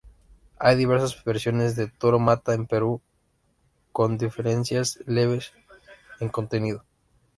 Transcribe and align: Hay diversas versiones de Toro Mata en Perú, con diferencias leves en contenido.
Hay 0.57 0.77
diversas 0.77 1.23
versiones 1.23 1.75
de 1.75 1.87
Toro 1.87 2.17
Mata 2.17 2.55
en 2.55 2.65
Perú, 2.65 3.03
con 3.91 4.17
diferencias 4.17 4.97
leves 5.05 5.53
en 6.19 6.29
contenido. 6.29 6.83